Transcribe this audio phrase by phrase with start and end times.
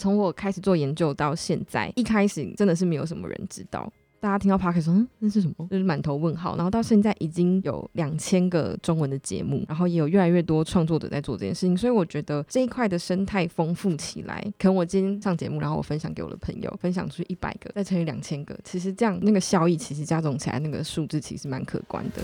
[0.00, 3.92] 从我开始做研究到现在，一开始真的是没有什么人知道。
[4.18, 5.68] 大家听到 Park 说，嗯，那是什么？
[5.70, 6.56] 就是满头问号。
[6.56, 11.76] 然后到现在已经有两千个中文的节目，然后也有越来越多创作者在做这件事情。
[11.76, 22.22] 所以我觉得这一块的生态丰富起来，可能我今天上节目，然后我分享给我的朋友，分享出一百个，再乘以两千个，其实这样那个效益其实加总起来，那个数字其实蛮可观的。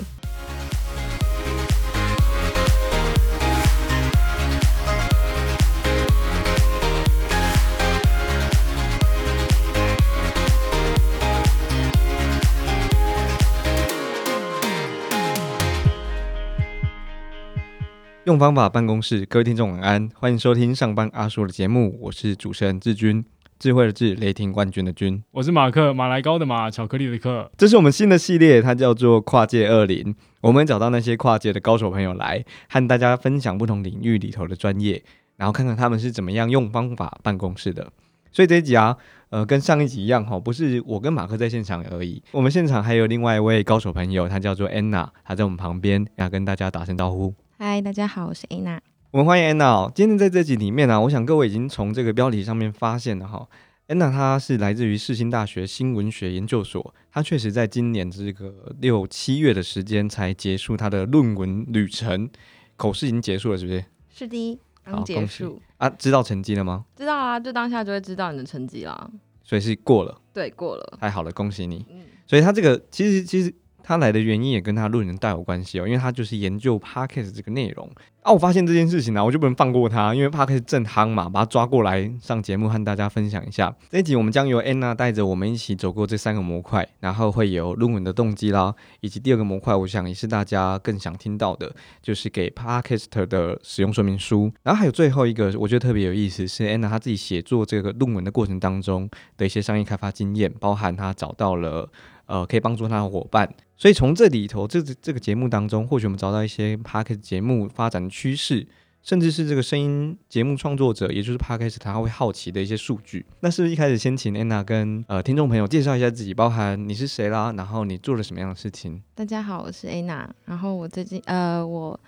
[18.27, 23.25] 用方法办公室，各位听众晚安，欢迎收听上班阿叔的节目，我是主持人志军，
[23.57, 35.01] 智慧的智，雷霆冠军的军，我是马克，马来高的马，巧克力的克，这是我们新的系列，它叫做跨界二零，我们找到那些跨界的高手朋友来，和大家分享不同领域里头的专业，
[35.37, 37.93] 然后看看他们是怎么样用方法办公室的。
[38.33, 38.97] 所以这一集啊，
[39.31, 47.33] 呃，跟上一集一样哈，不是我跟马克在现场而已，我们现场还有另外一位高手朋友，他叫做 Anna，他在我们旁边，要跟大家打声招呼。
[47.59, 48.79] 嗨，大家好，我是 Anna。
[49.11, 49.91] 我们欢迎 Anna。
[49.95, 53.49] 今天在这集里面呢，我想各位已经从这个标题上面发现了哈
[53.89, 62.29] ，Anna 她是来自于世新大学新闻学研究所，她确实在今年这个六七月的时间才结束她的论文旅程，
[62.77, 63.83] 口试已经结束了，是不是？
[64.11, 65.89] 是的，刚结束啊。
[65.89, 66.85] 知道成绩了吗？
[66.95, 69.11] 知道啊，就当下就会知道你的成绩啦。
[69.43, 71.87] 所以是过了，对，过了，太好了，恭喜你。
[71.91, 73.55] 嗯，所以他这个其实其实。
[73.87, 77.89] 他来的原因也跟他论文带有关系哦，因为他就是研究 podcast 这个内容
[78.23, 78.33] 啊。
[78.33, 83.73] 我发现这件事情呢，我就不能放过他，因为 podcast 正夯嘛，把他抓过来上节目和大家分享一下。
[83.89, 94.53] 这一集我们将由 Anna 带着我们一起走过这三个模块，然后会有论文的动机啦，以及第二个模块，我想也是大家更想听到的，就是给 podcast 的使用说明书。
[94.65, 101.89] 然后还有最后一个，我觉得特别有意思，是 Anna 他自己写作这个论文的过程当中的一些商业开发经验，包含他找到了。
[102.29, 108.67] 呃，可以帮助他的伙伴，所以从这里头，这这个节目当中，或许我们找到一些 p a d k a s 节目发展的趋势，
[109.03, 113.27] 甚至是这个声音节目创作者，也就是 p a d k a s 他会好奇的一些数据。
[113.41, 119.03] 那是不是一开始先请 Anna 跟呃听众朋友介绍一下自己，包含你是谁啦，然后你做了什么样的事情？
[119.15, 121.99] 大家好，我是 Anna，然后我最近呃我。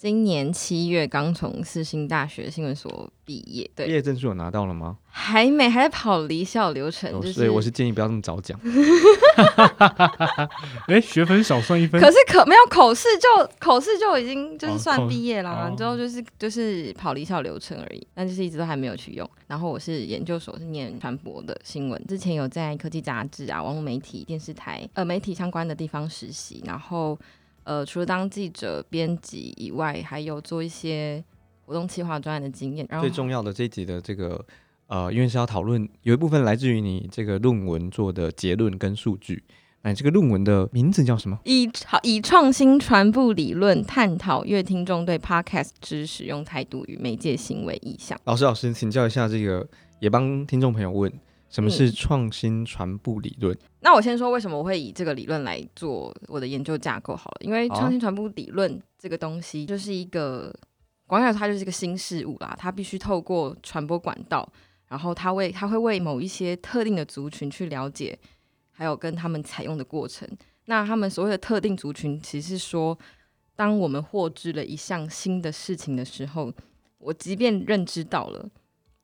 [0.00, 4.96] 今年七月刚从四星大学新闻所毕业，对，毕业证书有拿到了吗？
[5.10, 8.58] 还没，还在跑离校流程，所以我是建议不要那么早讲。
[10.88, 13.28] 哎，学分少算一分，可是可没有口试就
[13.58, 19.30] 口试就已经就是算毕业啦，之后就是就是跑离校流程而已，但就是一直都还没有去用。
[19.48, 27.18] 然后我是研究所是念传播的新闻，之前有在科技杂志啊、网络媒体、电视台呃媒体相关的地方实习，然后。
[27.64, 31.22] 呃，除了当记者、编辑以外，还有做一些
[31.64, 32.86] 活动企划专案的经验。
[32.88, 34.44] 然后最重要的这一集的这个
[34.86, 39.44] 呃，因为是要讨论，有一部分来自于你这个论文做的结论跟数据。
[39.82, 41.38] 那这个论文的名字叫什么？
[41.44, 41.66] 以
[42.02, 48.20] 以创新传播理论探讨乐听众对 Podcast 之使用态度与媒介行为意向。
[48.24, 49.66] 老师，老师，请教一下，这个
[49.98, 51.10] 也帮听众朋友问。
[51.50, 53.56] 什么是创新传播理论？
[53.80, 57.38] 那我先说为什么我会以这个理论来做我的研究架构好了。
[57.40, 60.54] 因为创新传播理论这个东西就是一个，
[61.06, 62.54] 广义来说它就是一个新事物啦。
[62.56, 64.48] 它必须透过传播管道，
[64.86, 68.16] 然后它为它会为某一些特定的族群去了解，
[68.70, 70.28] 还有跟他们采用的过程。
[70.66, 72.96] 那他们所谓的特定族群，其实是说，
[73.56, 76.52] 当我们获知了一项新的事情的时候，
[76.98, 78.48] 我即便认知到了。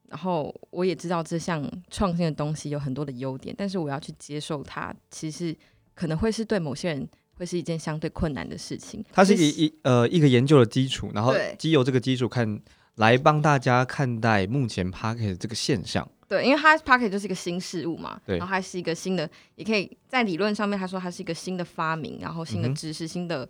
[0.08, 5.54] 然后我也知道这项创新的东西有很多的优点，但是我要去接受它，其实
[5.94, 9.04] 可能会是对某些人会是一件相对困难的事情。
[9.12, 12.60] 它是一一呃一个研究的基础，然后基由这个基础看
[12.94, 16.08] 来帮大家看待目前 p a r k e t 这个现象。
[16.28, 23.48] 对，因为它 p a r k e t 就是一个新事物嘛，然后它是一个新的，也可以在理论上面他说它是一个新的发明，然后新的知识、新的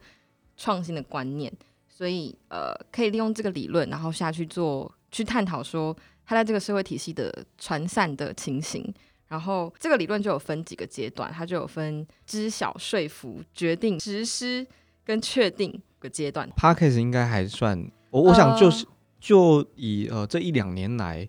[0.57, 1.53] 创新的观念，
[1.89, 5.95] 所以呃可以利用这个理论，然后下去做去探讨说。
[6.27, 8.93] 它在这个社会体系的传散的情形，
[9.29, 14.67] 然后这个理论就有分几个阶段，它就有分知晓、说服、决定、实施
[15.05, 16.49] 跟确定的阶段。
[16.57, 18.85] p a c k a s e 应该还算，我我想就是
[19.21, 21.29] 就以呃这一两年来，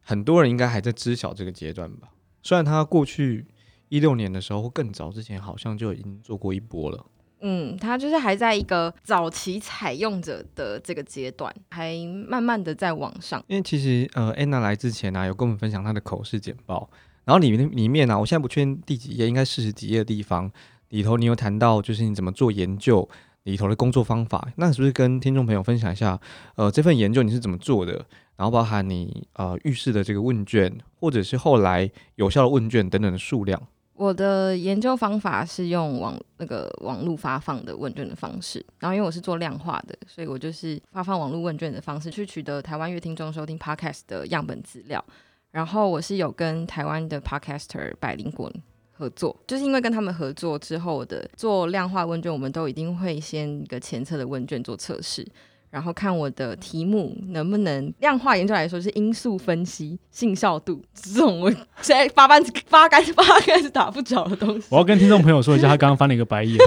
[0.00, 2.08] 很多人应该还在知晓这个阶段吧。
[2.42, 3.46] 虽然他过去
[3.90, 7.06] 一六年的时候或更早之前，好像就已经做过一波了。
[7.42, 11.94] 嗯，它就是还在一个早期采用者的这个阶段，还
[12.28, 13.42] 慢慢的在往上。
[13.48, 16.88] 因为其实呃，Anna 来之前呢，有跟我们分享她的口试简报，
[17.24, 20.50] 然后里面里面呢，我现在不确定第几页，应该四十几页的地方
[20.90, 23.08] 里头，你有谈到就是你怎么做研究，
[23.42, 24.48] 里头的工作方法。
[24.56, 26.20] 那是不是跟听众朋友分享一下？
[26.54, 28.06] 呃，这份研究你是怎么做的？
[28.36, 33.60] 然后包含你呃预示的这个问卷，或者是后来有效的问卷等等的数量。
[34.02, 45.04] 我的研究方法是用网那个网络发放的问卷的方式，然后因为我是做量化的，所以我就是发放网络问卷的方式去取得台湾乐听众收听 podcast 的样本资料。
[45.52, 48.50] 然后我是有跟台湾的 podcaster 百灵果
[48.90, 55.24] 合作，就是因为跟他们合作之后的做量化问卷，我们都一定会先一个前测的问卷做测试。
[55.72, 64.66] 然后看我的题目能不能量化研究来说是因素分析、信效度这种我现在八竿子八竿子八竿子打不着的东西。
[64.68, 66.58] 我要跟听众朋友说一下，他刚刚翻了一个白眼。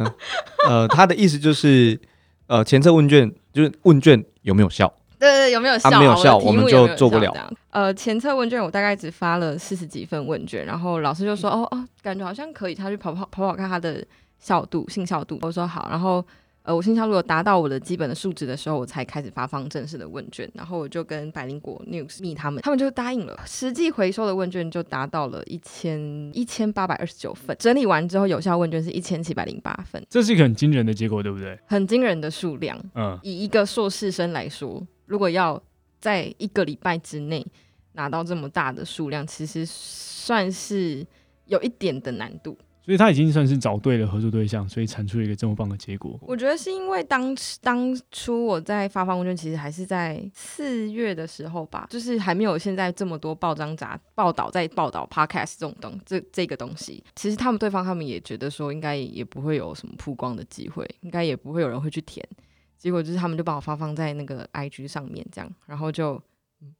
[0.66, 2.00] 呃，他的意思就是，
[2.46, 4.90] 呃，前测问卷就是问卷有没有效？
[5.18, 5.90] 对对，有没有效？
[5.98, 7.34] 没有效，我们就做不了。
[7.72, 14.02] 呃，前测问卷我大概只发了四十几份问卷，然后老师就说：“哦哦，感觉好像可以。”他去跑跑跑跑看他的
[14.38, 15.38] 效度、信效度。
[15.42, 16.24] 我说好，然后。
[16.66, 20.50] 呃，我信效如果达到我的基本的数值的时候，我才开始发放正式的问卷。
[20.52, 23.38] 然后我就跟百灵果 News 密他们，他们就答应了。
[23.46, 26.00] 实际回收的问卷就达到了一千
[26.34, 30.04] 一千八百二十九份，整理完之后，有效问卷是一千七百零八份。
[30.10, 31.56] 这是一个很惊人的结果，对不对？
[31.66, 32.76] 很惊人的数量。
[32.96, 35.62] 嗯，以一个硕士生来说，如果要
[36.00, 37.46] 在一个礼拜之内
[37.92, 41.06] 拿到这么大的数量，其实算是
[41.44, 42.58] 有一点的难度。
[42.86, 46.16] 所以他已经算是找对了合作对象，所以产出了一个这么棒的结果。
[46.22, 57.02] 我觉得是因为当当初我在发放问卷，其实还是在四月的时候吧，就是还没有现在这么多报章杂报道在报道 podcast 这种东这这个东西。
[57.16, 62.24] 其实他们对方他们也觉得说，应该也不会有什么曝光的机会，应该也不会有人会去填。
[62.78, 66.22] 结果就是他们就把我发放在那个 IG 上面，这样，然后就。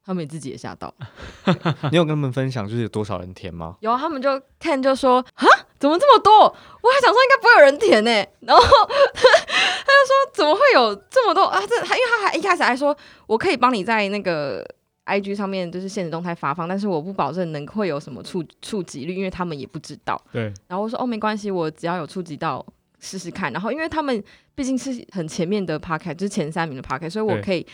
[0.02, 0.92] 他们自己也吓到，
[1.92, 3.76] 你有跟他们分享就是有多少人填吗？
[3.80, 5.46] 有，他们就看就说啊，
[5.86, 6.32] 怎么这么多？
[6.42, 8.10] 我还想说应该不会有人填呢。
[8.46, 11.60] 然后 他就说怎么会有这么多啊？
[11.66, 12.96] 这他因为他还一开始还说
[13.26, 14.66] 我可以帮你在那个
[15.06, 20.20] IG 上面就是现实动态发放，但是我不保证能会有什么触触及率，因为他们也不知道。
[20.32, 20.52] 对。
[20.66, 22.64] 然后我说哦没关系，我只要有触及到
[22.98, 23.52] 试试看。
[23.52, 24.22] 然后因为他们
[24.54, 27.66] 毕竟是很前面的 p a r k 就是前三名的 p a r k 所以我可以。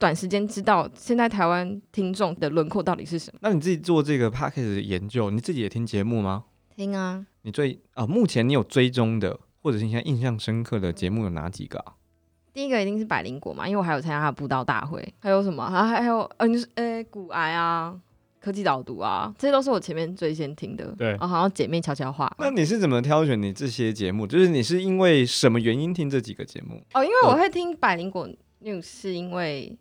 [0.00, 3.40] 短时间知道现在台湾听众的轮廓到底是什么？
[3.42, 6.44] 那你自己做这个 p a c k a g e 的研究，你自己也听节目吗？
[6.80, 7.26] 听啊。
[7.42, 11.92] 你最啊，目前你有追踪的，或者是你现在印象深刻的节目有哪几个啊？
[12.54, 15.06] 第一个一定是百灵果嘛，因为我还有参加他的布道大会。
[15.18, 15.70] 还有什么？
[15.70, 17.94] 还还有呃，你呃，骨癌啊，
[18.40, 20.86] 科技导读啊，这些都是我前面最先听的。
[20.96, 22.34] 对，啊，好像姐妹悄悄话。
[22.38, 24.26] 那你是怎么挑选你这些节目？
[24.26, 26.82] 就是你是因为什么原因听这几个节目？
[26.94, 28.26] 哦，因为我会听百灵果
[28.62, 29.76] news，是因为。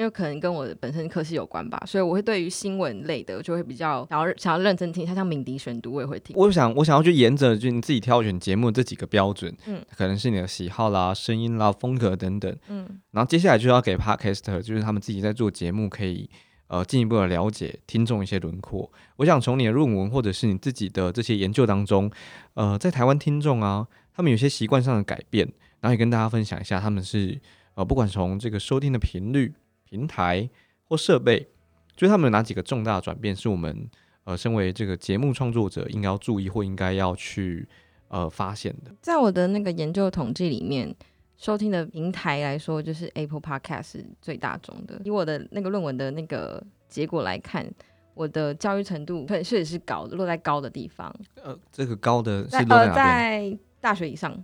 [0.00, 5.04] 因为可能跟我的本身科系有关吧，所以我会对于新闻类的就会比较想要想要认真听。
[5.04, 6.34] 它像敏迪选读，我也会听。
[6.38, 16.30] 我想我想要去沿着就你自己挑选节目这几个标准，嗯，可能是你的喜好啦、声音啦、风格等等，嗯，然后接下来就要给 Podcaster，就是他们自己在做节目，可以
[16.68, 18.90] 呃进一步的了解听众一些轮廓。
[19.16, 22.10] 我想从你的论文或者是你自己的这些研究当中，
[22.54, 25.46] 呃，在台湾听众啊，他们有些习惯上的改变，
[25.80, 27.38] 然后也跟大家分享一下，他们是
[27.74, 29.52] 呃，不管从这个收听的频率。
[29.90, 30.48] 平台
[30.88, 31.46] 或设备，
[31.94, 33.90] 就他们有哪几个重大转变是我们
[34.24, 37.68] 呃，身为这个节目创作者应该要注意或应该要去
[38.08, 38.94] 呃发现的？
[39.02, 40.94] 在我的那个研究统计里面，
[41.36, 45.00] 收听的平台来说，就是 Apple Podcast 是最大众的。
[45.04, 47.66] 以我的那个论文的那个结果来看，
[48.14, 51.12] 我的教育程度确实是高的，落在高的地方。
[51.42, 53.58] 呃，这个高的是落在？
[53.80, 54.36] 大学以上，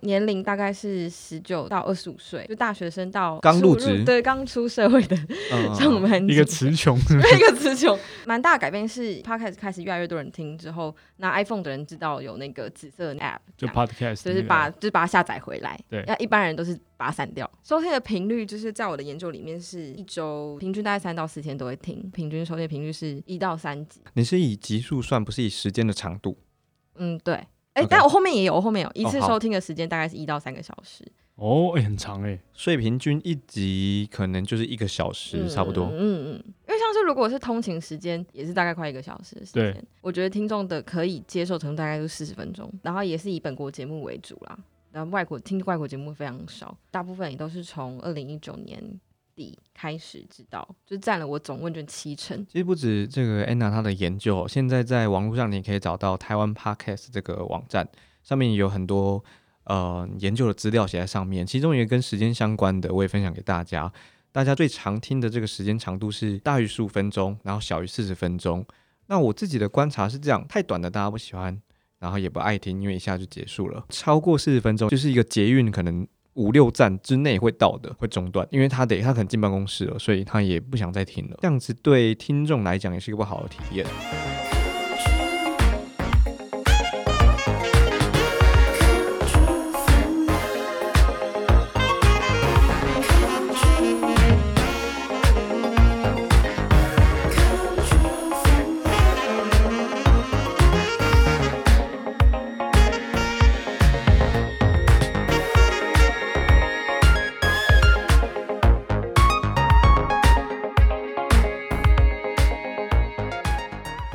[0.00, 5.16] 年龄大概是十九到二十五岁，就大学生到刚入职，对，刚出社会的，
[5.78, 7.96] 像我们一个词穷， 一个词穷，
[8.26, 17.48] 蛮大的改变是，podcast 开始越来越多人听之后，那 iPhone 的人知道有那个紫色的 app，就 podcast，就是把就是把它下载回来，对，那一般人都是把它删掉。
[17.62, 24.00] 收听的频率就是在我的研究里面是一周平均大概三到四天都会听，平均收听频率是一到三集。
[24.14, 26.36] 你是以集数算，不是以时间的长度？
[26.96, 27.46] 嗯，对。
[27.74, 31.06] 哎，但我后面也有，我后面有一次收听的时间大概是一到三个小时。
[31.36, 35.86] 哦，哎，很长哎，所以平均一集可能就是一个小时差不多。
[35.86, 39.84] 嗯嗯，因为像是如果是通勤时间，也是大概快一个小时的时间。
[40.02, 44.58] 我觉得听众的可以接受程度大概就四十分钟，然后也是以本国节目为主啦。
[44.92, 49.00] 然后外国听外国节目非常少，大部分也都是从二零一九年。
[49.34, 52.46] 底开始知道，就占了我总问卷七成。
[52.46, 57.88] 其实不止这个安娜她的研究，现在在网络上你可以找到台湾 Podcast 这个网站，
[58.22, 59.22] 上面有很多
[59.64, 61.46] 呃研究的资料写在上面。
[61.46, 63.92] 其中一个跟时间相关的，我也分享给大家。
[64.30, 68.64] 大家最常听的这个时间长度是大于十五分钟，然后小于四十分钟。
[69.08, 71.60] 那我自己的观察是这样：太短的大家不喜欢，
[71.98, 73.84] 然后也不爱听，因为一下就结束了。
[73.90, 81.36] 超过四十分钟就是一个捷运可能五六站之内会到的，会中断，因为他得他可能进办公室了，所以他也不想再听了。
[81.40, 84.61] 这样子对听众来讲也是一个不好的体验。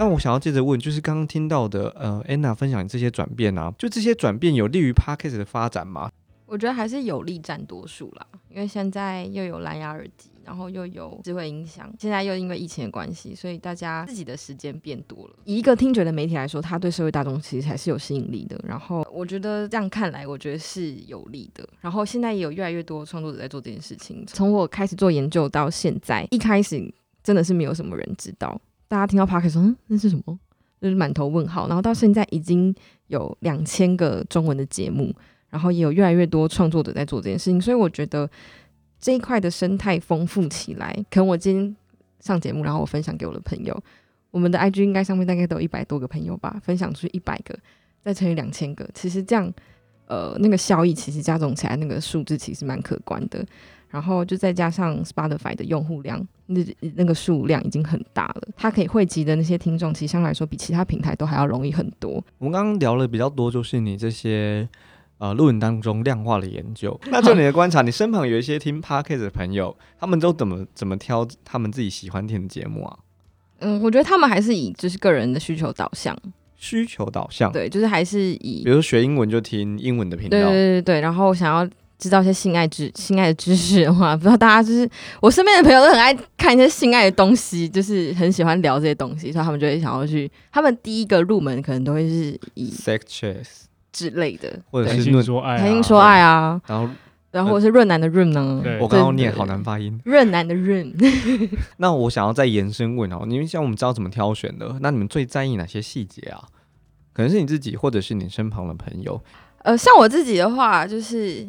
[0.07, 6.09] 那我想要接着问，就是刚刚听到的，呃，Anna 分享这些转变啊，就这些转变有利于 Podcast 的发展吗？
[6.45, 15.33] 我觉得还是有利占多数啦，因为现在又有蓝牙耳机，然后又有智慧音响，现在又因为疫情的关系，所以大家自己的时间变多了。
[15.43, 18.57] 以一个听觉的媒体来说，它对社会大众其实还是有吸引力的。
[18.65, 21.67] 然后我觉得这样看来，我觉得是有利的。
[21.81, 24.25] 然后现在也有越来越多创作者在做这件事情。
[24.25, 26.81] 从我开始做研究到现在，一开始
[27.21, 28.57] 真的是没有什么人知道。
[28.87, 30.39] 大家听到 Park 说，嗯，那是什么？
[30.79, 31.67] 就是满头问号。
[31.67, 32.73] 然后到现在已经
[33.07, 35.13] 有两千个中文的节目，
[35.49, 37.59] 然后也有越来越多创作者在做这件事情。
[37.59, 38.29] 所以我觉得
[38.99, 41.75] 这一块的生态丰富起来，可能我今天
[42.19, 43.77] 上节目，然后我分享给我的朋友，
[44.31, 47.57] 我们的 IG 应该上面大概都有一百多个朋友吧，分享出去一百个，
[48.03, 49.51] 再乘以两千个，其实这样，
[50.07, 53.45] 呃，那个效益其实加总起来，那个数字其实蛮可观的。
[53.89, 56.61] 然后就再加上 Spotify 的用户量，那
[56.95, 62.21] 那个数量已经很大了，它可以汇集的那些听众，其实相对来说比其他平台都还要容易很多。
[62.37, 64.67] 我们刚刚聊了比较多，就是你这些
[65.19, 66.99] 呃录影当中量化的研究。
[67.09, 72.99] 那就你的观察，你身旁有一些听 Podcast 的朋友，他们都怎么怎么挑他们自己喜欢听的节目啊？
[73.59, 76.15] 嗯，我觉得他们还是以就是个人的需求导向，
[76.57, 81.69] 需求导向，对，就是还是以，比如学英文就听英文的频道，对对对对，然后想要。
[81.99, 84.87] 知道一些性爱知性爱的知识的话， 不知道大家就是
[85.19, 90.31] 我身边的朋友都很爱看一些性爱的东西，就是很喜欢聊这些东西，所以他们就会想要去。
[90.51, 93.47] 他们第一个入门可能都会是以 sex chess
[93.91, 96.87] 之类的，或者是说爱，谈心说爱啊，然后
[97.37, 98.61] 然后或者是润南的润呢？
[98.81, 100.91] 我刚刚念好难发音，润南的润。
[101.77, 106.43] 那我想要再延伸问哦，你们像我们知道怎么挑选的，那你们最在意哪些细节啊？
[107.13, 109.21] 可能是你自己，或者是你身旁的朋友。
[109.59, 111.47] 呃，像我自己的话，就是。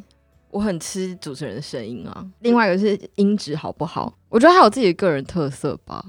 [0.50, 4.10] 我很吃主持人的声音啊，另外一个是音质好不好？
[4.30, 6.02] 我觉得还有自己的个人特色吧。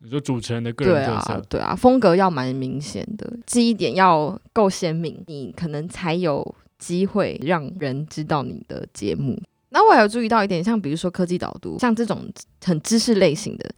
[0.00, 9.40] 你说主持人的个人特色，对啊，风格要蛮明显的，记忆点要够鲜明，你可能才有机会让人知道你的节目。
[9.70, 12.26] 那我还有注意到一点，像比如说科技导读，像这种
[12.64, 13.70] 很知识类型的，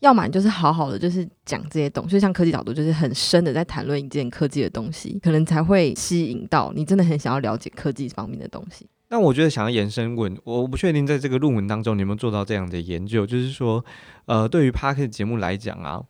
[0.00, 8.86] 要么就是好好的就是讲这些东西，就像科技导读，就是很深的在谈论一件科技的东西，可能才会吸引到你真的很想要了解科技方面的东西。
[9.08, 13.84] 那我觉得想要延伸问，我不确定在这个论文当中你有没有做到这样的研究，就是说，
[14.24, 16.02] 呃，对于 p a r k 节目来讲啊，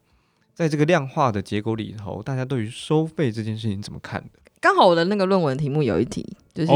[0.54, 4.38] 在这个量化的结构里头，大家对于收费这件事情怎么看的？
[4.62, 6.70] 刚好我的那个论文题目有一题，就是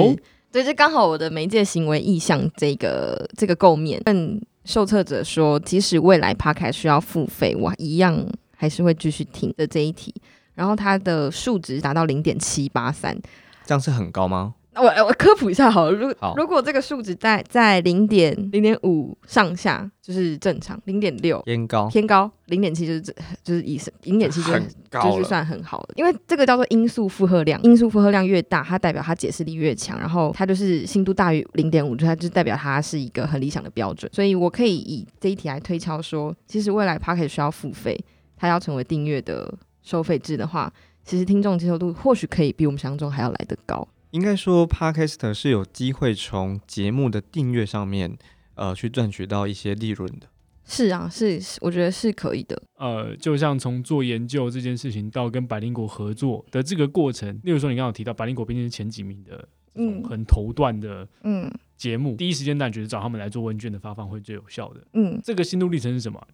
[0.50, 8.26] 对，就刚好我的媒介行为意向这个这个构面，问受测者说，即使未来 p a r k 需要付费，我一样
[8.57, 10.12] 还是会继续听的这一题，
[10.55, 13.16] 然后它的数值达到零点七八三，
[13.64, 14.55] 这样是很高吗？
[14.76, 23.00] 我我科普一下好了，如如果这个数值在在零点零点五上下就是正常，零点六偏高偏高，零点七就是
[23.42, 37.99] 就是以零点七就是就是算很好的，因为这个叫做因素负荷量，因素负荷量越大，它代表它解释力越强，然后它就是信度大于零点五，就它就代表它是一个很理想的标准，所以我可以以这一题来推敲说，其实未来 p a c k e t 需要付费，
[38.37, 39.52] 它要成为订阅的
[39.83, 40.73] 收费制的话，
[41.04, 43.87] 其实听众接受度或许可以比我们想象中还要来得高。
[44.16, 48.16] 应该说，Podcast 是有机会从节目的订阅上面，
[48.54, 50.26] 呃，去赚取到一些利润的。
[50.64, 52.61] 是啊，是，我觉得是可以的。
[52.78, 64.80] 呃，就像从做研究这件事情到跟百灵果合作的这个过程，例如说你刚刚提到百灵果毕竟是前几名的，嗯，很头段的，嗯，节目第一时间当然觉得找他们来做问卷的发放会最有效的。
[64.94, 66.26] 嗯，这个心路历程是什么？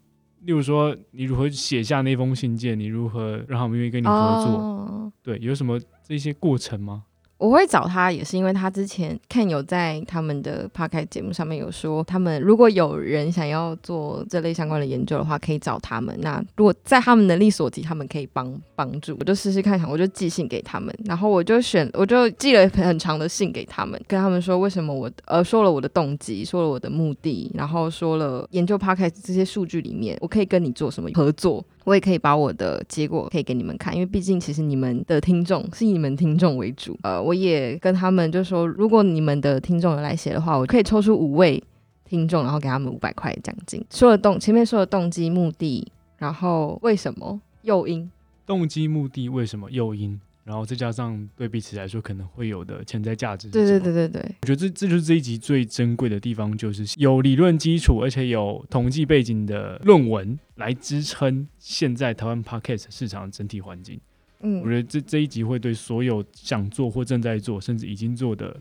[0.42, 5.12] 例如说你如何写下那封信件，你如何让他们愿意跟你合作？
[5.20, 7.06] 对，有什么这些过程吗？
[7.42, 16.16] 我会找他，也是因为他之前看有在他们的 p o d 节目上面有说，他们如果有人想要做这类相关的研究的话，可以找他们。
[16.20, 19.16] 那如果在他们能力所及，他们可以帮帮助。
[19.18, 31.64] 我就试试看，想我就寄信给他们，然后我就选，我就寄了很长的信给他们，跟他们说为什么我呃说了我的动机，说了我的目的，然后说了研究 p o d 这些数据里面，我可以跟你做什么合作。
[31.84, 36.98] 我也可以把我的结果可以给你们看，因为毕竟其实你们的听众是以你们听众为主。
[37.02, 41.62] 呃，我也跟他们就说，如果你们的听众有来写的话，我可以抽出五位
[42.04, 43.84] 听众，然后给他们五百块奖金。
[43.90, 48.10] 说了动前面说的动机、目的，然后为什么诱因？
[48.46, 50.20] 动机、目的、为什么诱因？
[50.44, 53.48] 然后再加上对彼此来说可能会有的潜在价值。
[53.48, 64.00] 对对对对对，我觉得这这就是这一集最珍贵的地方，就是有理论基础，而且有统计背景的论文来支撑现在台湾 podcast 市场的整体环境。
[64.40, 68.60] 嗯，我觉得这这一集会对所有想做或正在做，甚至已经做的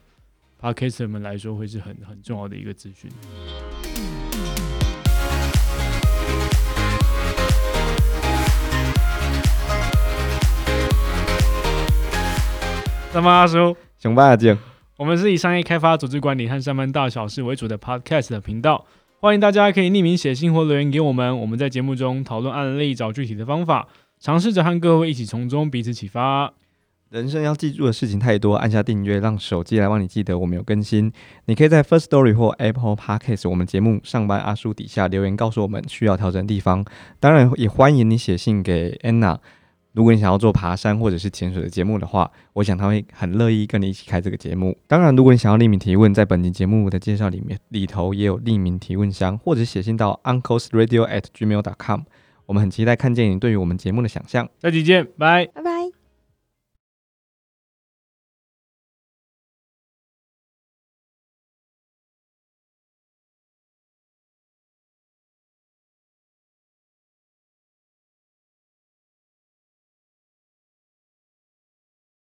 [0.62, 3.10] podcaster 们来说，会是很很重要的一个资讯。
[13.12, 14.58] 上班阿叔，上班阿静，
[14.96, 18.86] 我们是以商业开发、组织管理和上班大小事为主的 Podcast 频道，
[19.20, 23.90] 欢迎大家可以匿名写信或留言给我们，我们在节目中讨论案例，找具体的方法，
[24.22, 26.54] 尝试着和各位一起从中彼此启发。
[27.10, 31.12] 人生要记住的事情太多，按下订阅，让手机来帮你记得我们有更新。
[31.48, 36.86] 你可以在 First Story 或 Apple Podcast 我们节目上班阿叔底下留言，告诉我们需要调整的地方。
[37.20, 39.40] 当然，也欢迎你写信给 Anna。
[39.94, 44.78] 如果你想要做爬山或者是潜水的节目的话，我想他会很乐意跟你一起开这个节目。
[44.88, 52.02] 当然，如果你想要匿名提问，在本集节目的介绍里面里头也有匿名提问箱，或者写信到 unclesradio at gmail.com。
[52.46, 54.48] 我们很期待看见你对于我们节目的想象。
[54.62, 55.81] 下期见，拜拜。